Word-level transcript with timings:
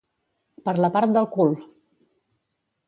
Per 0.69 0.73
la 0.85 0.91
part 0.95 1.15
del 1.19 1.29
cul! 1.37 1.55